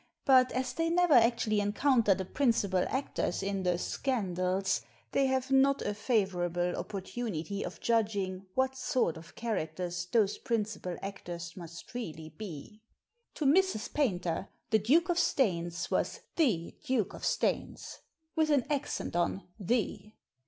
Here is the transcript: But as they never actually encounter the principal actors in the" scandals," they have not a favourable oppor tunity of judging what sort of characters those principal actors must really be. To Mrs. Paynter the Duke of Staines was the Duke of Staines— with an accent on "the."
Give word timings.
But 0.25 0.51
as 0.53 0.73
they 0.73 0.89
never 0.89 1.13
actually 1.13 1.59
encounter 1.59 2.15
the 2.15 2.25
principal 2.25 2.83
actors 2.89 3.43
in 3.43 3.61
the" 3.61 3.77
scandals," 3.77 4.81
they 5.11 5.27
have 5.27 5.51
not 5.51 5.83
a 5.83 5.93
favourable 5.93 6.73
oppor 6.73 7.03
tunity 7.03 7.61
of 7.63 7.79
judging 7.79 8.47
what 8.55 8.75
sort 8.75 9.15
of 9.15 9.35
characters 9.35 10.07
those 10.11 10.39
principal 10.39 10.97
actors 11.03 11.55
must 11.55 11.93
really 11.93 12.29
be. 12.29 12.81
To 13.35 13.45
Mrs. 13.45 13.93
Paynter 13.93 14.47
the 14.71 14.79
Duke 14.79 15.09
of 15.09 15.19
Staines 15.19 15.91
was 15.91 16.21
the 16.35 16.73
Duke 16.83 17.13
of 17.13 17.23
Staines— 17.23 17.99
with 18.35 18.49
an 18.49 18.65
accent 18.71 19.15
on 19.15 19.43
"the." 19.59 20.13